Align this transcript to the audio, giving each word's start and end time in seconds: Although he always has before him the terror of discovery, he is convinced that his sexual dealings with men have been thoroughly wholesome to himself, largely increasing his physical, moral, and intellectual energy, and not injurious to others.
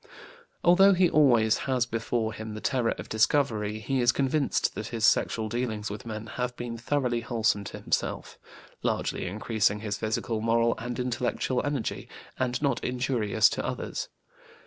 Although 0.63 0.95
he 0.95 1.11
always 1.11 1.57
has 1.69 1.85
before 1.85 2.33
him 2.33 2.55
the 2.55 2.59
terror 2.59 2.95
of 2.97 3.07
discovery, 3.07 3.77
he 3.77 4.01
is 4.01 4.11
convinced 4.11 4.73
that 4.73 4.87
his 4.87 5.05
sexual 5.05 5.47
dealings 5.47 5.91
with 5.91 6.07
men 6.07 6.25
have 6.25 6.55
been 6.57 6.75
thoroughly 6.75 7.21
wholesome 7.21 7.63
to 7.65 7.79
himself, 7.79 8.39
largely 8.81 9.27
increasing 9.27 9.81
his 9.81 9.99
physical, 9.99 10.41
moral, 10.41 10.73
and 10.79 10.97
intellectual 10.97 11.63
energy, 11.63 12.09
and 12.39 12.59
not 12.63 12.83
injurious 12.83 13.47
to 13.49 13.63
others. 13.63 14.09